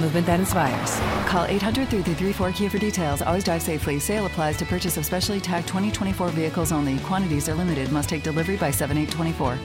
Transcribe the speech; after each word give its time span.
movement 0.00 0.26
that 0.26 0.40
inspires. 0.40 0.98
Call 1.26 1.44
800 1.46 1.88
334 1.88 2.52
Kia 2.52 2.70
for 2.70 2.78
details. 2.78 3.22
Always 3.22 3.44
drive 3.44 3.62
safely. 3.62 4.00
Sale 4.00 4.26
applies 4.26 4.56
to 4.56 4.64
purchase 4.64 4.96
of 4.96 5.04
specially 5.04 5.40
tagged 5.40 5.68
2024 5.68 6.28
vehicles 6.30 6.72
only. 6.72 6.98
Quantities 6.98 7.48
are 7.48 7.54
limited. 7.54 7.92
Must 7.92 8.08
take 8.08 8.22
delivery 8.22 8.56
by 8.56 8.72
7824. 8.72 9.58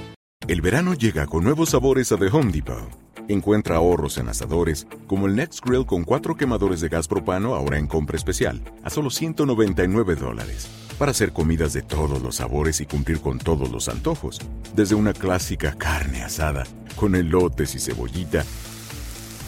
El 0.47 0.61
verano 0.61 0.94
llega 0.94 1.25
con 1.25 1.44
nuevos 1.44 1.69
sabores 1.69 2.11
a 2.11 2.17
The 2.17 2.28
Home 2.28 2.52
Depot. 2.52 2.88
Encuentra 3.28 3.78
ahorros 3.78 4.19
en 4.19 4.30
asadores, 4.30 4.86
como 5.08 5.25
el 5.25 5.36
Next 5.36 5.66
Grill 5.66 5.88
con 5.88 6.03
cuatro 6.03 6.36
quemadores 6.36 6.81
de 6.81 6.89
gas 6.89 7.08
propano 7.08 7.56
ahora 7.56 7.80
en 7.80 7.88
compra 7.88 8.16
especial, 8.16 8.61
a 8.83 8.91
solo 8.91 9.09
199 9.09 10.16
dólares. 10.16 10.67
Para 11.00 11.11
hacer 11.11 11.33
comidas 11.33 11.73
de 11.73 11.81
todos 11.81 12.22
los 12.22 12.36
sabores 12.36 12.80
y 12.81 12.86
cumplir 12.86 13.22
con 13.22 13.39
todos 13.39 13.72
los 13.72 13.89
antojos. 13.89 14.39
Desde 14.75 14.94
una 14.94 15.13
clásica 15.13 15.73
carne 15.73 16.22
asada, 16.22 16.66
con 16.95 17.16
elotes 17.16 17.73
y 17.73 17.80
cebollita, 17.80 18.45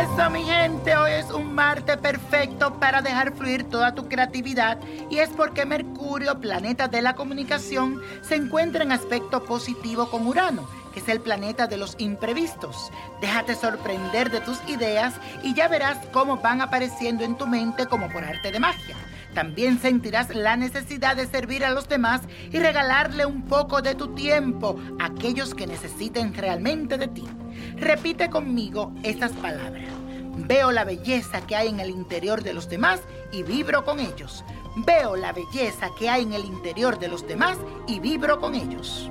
Eso, 0.00 0.30
mi 0.30 0.42
gente, 0.42 0.94
hoy 0.96 1.12
es 1.12 1.30
un 1.30 1.54
martes 1.54 1.96
perfecto 1.96 2.78
para 2.78 3.00
dejar 3.00 3.34
fluir 3.34 3.64
toda 3.64 3.94
tu 3.94 4.08
creatividad 4.08 4.78
y 5.08 5.18
es 5.18 5.30
porque 5.30 5.64
Mercurio, 5.64 6.38
planeta 6.38 6.86
de 6.88 7.00
la 7.00 7.14
comunicación, 7.14 8.02
se 8.20 8.34
encuentra 8.34 8.82
en 8.82 8.92
aspecto 8.92 9.44
positivo 9.44 10.10
con 10.10 10.26
Urano, 10.26 10.68
que 10.92 11.00
es 11.00 11.08
el 11.08 11.20
planeta 11.20 11.66
de 11.66 11.78
los 11.78 11.94
imprevistos. 11.98 12.90
Déjate 13.20 13.54
sorprender 13.54 14.30
de 14.30 14.40
tus 14.40 14.58
ideas 14.68 15.14
y 15.42 15.54
ya 15.54 15.68
verás 15.68 15.98
cómo 16.12 16.36
van 16.36 16.60
apareciendo 16.60 17.24
en 17.24 17.36
tu 17.36 17.46
mente 17.46 17.86
como 17.86 18.10
por 18.10 18.22
arte 18.22 18.52
de 18.52 18.60
magia. 18.60 18.96
También 19.36 19.78
sentirás 19.78 20.34
la 20.34 20.56
necesidad 20.56 21.14
de 21.14 21.26
servir 21.26 21.62
a 21.62 21.70
los 21.70 21.90
demás 21.90 22.22
y 22.50 22.58
regalarle 22.58 23.26
un 23.26 23.42
poco 23.42 23.82
de 23.82 23.94
tu 23.94 24.14
tiempo 24.14 24.80
a 24.98 25.08
aquellos 25.08 25.54
que 25.54 25.66
necesiten 25.66 26.32
realmente 26.32 26.96
de 26.96 27.06
ti. 27.06 27.28
Repite 27.76 28.30
conmigo 28.30 28.94
estas 29.02 29.32
palabras. 29.32 29.90
Veo 30.38 30.72
la 30.72 30.84
belleza 30.84 31.46
que 31.46 31.54
hay 31.54 31.68
en 31.68 31.80
el 31.80 31.90
interior 31.90 32.42
de 32.42 32.54
los 32.54 32.70
demás 32.70 33.02
y 33.30 33.42
vibro 33.42 33.84
con 33.84 34.00
ellos. 34.00 34.42
Veo 34.86 35.16
la 35.16 35.32
belleza 35.32 35.90
que 35.98 36.08
hay 36.08 36.22
en 36.22 36.32
el 36.32 36.46
interior 36.46 36.98
de 36.98 37.08
los 37.08 37.28
demás 37.28 37.58
y 37.86 38.00
vibro 38.00 38.40
con 38.40 38.54
ellos. 38.54 39.10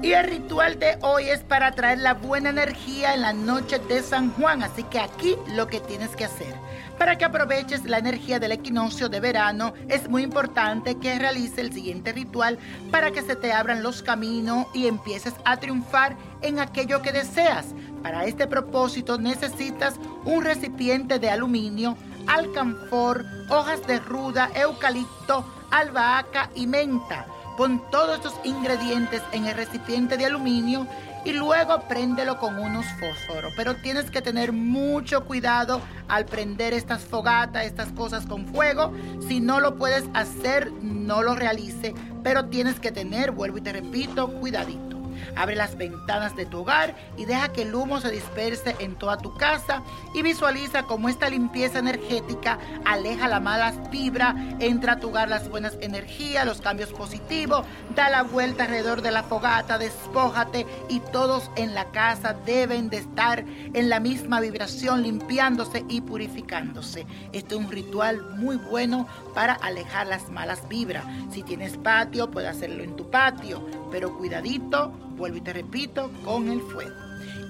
Y 0.00 0.12
el 0.12 0.28
ritual 0.28 0.78
de 0.78 0.96
hoy 1.02 1.28
es 1.28 1.40
para 1.40 1.72
traer 1.72 1.98
la 1.98 2.14
buena 2.14 2.50
energía 2.50 3.14
en 3.14 3.22
la 3.22 3.32
noche 3.32 3.80
de 3.80 4.00
San 4.00 4.30
Juan. 4.34 4.62
Así 4.62 4.84
que 4.84 5.00
aquí 5.00 5.34
lo 5.56 5.66
que 5.66 5.80
tienes 5.80 6.14
que 6.14 6.24
hacer. 6.24 6.54
Para 6.98 7.18
que 7.18 7.24
aproveches 7.24 7.84
la 7.84 7.98
energía 7.98 8.38
del 8.38 8.52
equinoccio 8.52 9.08
de 9.08 9.18
verano, 9.18 9.74
es 9.88 10.08
muy 10.08 10.22
importante 10.22 10.94
que 11.00 11.18
realices 11.18 11.58
el 11.58 11.72
siguiente 11.72 12.12
ritual 12.12 12.58
para 12.92 13.10
que 13.10 13.22
se 13.22 13.34
te 13.34 13.52
abran 13.52 13.82
los 13.82 14.04
caminos 14.04 14.66
y 14.72 14.86
empieces 14.86 15.34
a 15.44 15.56
triunfar 15.56 16.16
en 16.42 16.60
aquello 16.60 17.02
que 17.02 17.10
deseas. 17.10 17.66
Para 18.00 18.24
este 18.24 18.46
propósito 18.46 19.18
necesitas 19.18 19.96
un 20.24 20.44
recipiente 20.44 21.18
de 21.18 21.30
aluminio, 21.30 21.96
alcanfor, 22.28 23.24
hojas 23.48 23.84
de 23.88 23.98
ruda, 23.98 24.48
eucalipto, 24.54 25.44
albahaca 25.72 26.50
y 26.54 26.68
menta. 26.68 27.26
Pon 27.58 27.82
todos 27.90 28.18
estos 28.18 28.34
ingredientes 28.44 29.20
en 29.32 29.46
el 29.46 29.56
recipiente 29.56 30.16
de 30.16 30.26
aluminio 30.26 30.86
y 31.24 31.32
luego 31.32 31.80
préndelo 31.88 32.38
con 32.38 32.56
unos 32.56 32.86
fósforos. 33.00 33.52
Pero 33.56 33.74
tienes 33.74 34.12
que 34.12 34.22
tener 34.22 34.52
mucho 34.52 35.24
cuidado 35.24 35.80
al 36.06 36.24
prender 36.24 36.72
estas 36.72 37.02
fogatas, 37.02 37.66
estas 37.66 37.88
cosas 37.88 38.26
con 38.26 38.46
fuego. 38.46 38.92
Si 39.26 39.40
no 39.40 39.58
lo 39.58 39.74
puedes 39.74 40.04
hacer, 40.14 40.70
no 40.70 41.24
lo 41.24 41.34
realice. 41.34 41.96
Pero 42.22 42.44
tienes 42.44 42.78
que 42.78 42.92
tener, 42.92 43.32
vuelvo 43.32 43.58
y 43.58 43.62
te 43.62 43.72
repito, 43.72 44.28
cuidadito. 44.34 44.87
Abre 45.36 45.56
las 45.56 45.76
ventanas 45.76 46.36
de 46.36 46.46
tu 46.46 46.60
hogar 46.60 46.94
y 47.16 47.24
deja 47.24 47.52
que 47.52 47.62
el 47.62 47.74
humo 47.74 48.00
se 48.00 48.10
disperse 48.10 48.76
en 48.78 48.96
toda 48.96 49.18
tu 49.18 49.34
casa 49.34 49.82
y 50.14 50.22
visualiza 50.22 50.84
cómo 50.84 51.08
esta 51.08 51.28
limpieza 51.28 51.78
energética 51.78 52.58
aleja 52.84 53.28
la 53.28 53.40
mala 53.40 53.72
vibra, 53.90 54.34
entra 54.58 54.94
a 54.94 55.00
tu 55.00 55.08
hogar 55.08 55.28
las 55.28 55.48
buenas 55.48 55.76
energías, 55.80 56.46
los 56.46 56.60
cambios 56.60 56.92
positivos, 56.92 57.64
da 57.94 58.10
la 58.10 58.22
vuelta 58.22 58.64
alrededor 58.64 59.02
de 59.02 59.10
la 59.10 59.22
fogata, 59.22 59.78
despójate 59.78 60.66
y 60.88 61.00
todos 61.00 61.50
en 61.56 61.74
la 61.74 61.90
casa 61.90 62.34
deben 62.46 62.90
de 62.90 62.98
estar 62.98 63.44
en 63.72 63.88
la 63.88 64.00
misma 64.00 64.40
vibración, 64.40 65.02
limpiándose 65.02 65.84
y 65.88 66.00
purificándose. 66.00 67.06
Este 67.32 67.54
es 67.54 67.60
un 67.60 67.70
ritual 67.70 68.36
muy 68.36 68.56
bueno 68.56 69.06
para 69.34 69.54
alejar 69.54 70.06
las 70.06 70.30
malas 70.30 70.68
vibras. 70.68 71.04
Si 71.30 71.42
tienes 71.42 71.76
patio, 71.76 72.30
puedes 72.30 72.50
hacerlo 72.50 72.82
en 72.82 72.96
tu 72.96 73.10
patio, 73.10 73.64
pero 73.90 74.16
cuidadito 74.16 74.92
vuelvo 75.18 75.36
y 75.36 75.40
te 75.42 75.52
repito, 75.52 76.10
con 76.24 76.48
el 76.48 76.62
fuego. 76.62 76.94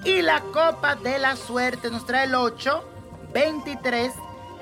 Y 0.03 0.21
la 0.21 0.41
copa 0.41 0.95
de 0.95 1.19
la 1.19 1.35
suerte 1.35 1.89
nos 1.89 2.05
trae 2.05 2.25
el 2.25 2.35
8, 2.35 2.83
23, 3.33 4.11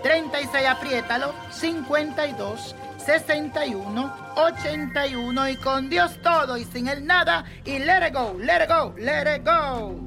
36, 0.03 0.67
apriétalo, 0.67 1.33
52, 1.51 2.75
61, 3.03 4.13
81 4.35 5.49
y 5.49 5.55
con 5.57 5.89
Dios 5.89 6.19
todo 6.21 6.57
y 6.57 6.65
sin 6.65 6.87
el 6.87 7.05
nada 7.05 7.45
y 7.65 7.79
let 7.79 8.07
it 8.07 8.13
go, 8.13 8.35
let 8.39 8.63
it 8.63 8.69
go, 8.69 8.93
let 8.97 9.35
it 9.35 9.43
go. 9.45 10.06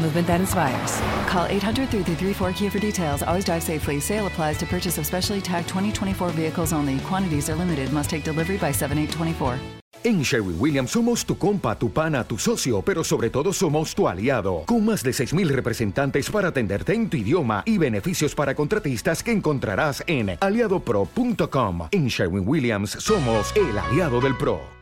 movement 0.00 0.26
that 0.26 0.40
inspires. 0.40 1.00
Call 1.28 1.46
800 1.46 1.88
334 1.90 2.52
Kia 2.52 2.70
for 2.70 2.78
details. 2.78 3.22
Always 3.22 3.44
drive 3.44 3.62
safely. 3.62 4.00
Sale 4.00 4.26
applies 4.26 4.58
to 4.58 4.66
purchase 4.66 4.98
of 4.98 5.06
specially 5.06 5.40
tagged 5.40 5.68
2024 5.68 6.30
vehicles 6.30 6.72
only. 6.72 6.98
Quantities 7.00 7.48
are 7.50 7.54
limited. 7.54 7.92
Must 7.92 8.08
take 8.08 8.24
delivery 8.24 8.58
by 8.58 8.72
7824. 8.72 9.58
En 10.04 10.24
Sherwin 10.24 10.56
Williams 10.58 10.90
somos 10.90 11.24
tu 11.24 11.38
compa, 11.38 11.78
tu 11.78 11.90
pana, 11.92 12.24
tu 12.24 12.36
socio, 12.36 12.82
pero 12.82 13.04
sobre 13.04 13.30
todo 13.30 13.52
somos 13.52 13.94
tu 13.94 14.08
aliado, 14.08 14.64
con 14.66 14.84
más 14.84 15.04
de 15.04 15.12
6.000 15.12 15.46
representantes 15.48 16.28
para 16.28 16.48
atenderte 16.48 16.92
en 16.92 17.08
tu 17.08 17.16
idioma 17.16 17.62
y 17.64 17.78
beneficios 17.78 18.34
para 18.34 18.56
contratistas 18.56 19.22
que 19.22 19.30
encontrarás 19.30 20.02
en 20.08 20.36
aliadopro.com. 20.40 21.88
En 21.92 22.08
Sherwin 22.08 22.42
Williams 22.44 22.90
somos 22.98 23.54
el 23.54 23.78
aliado 23.78 24.20
del 24.20 24.36
PRO. 24.36 24.81